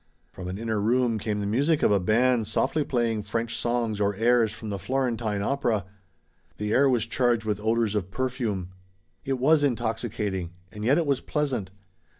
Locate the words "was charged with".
6.89-7.59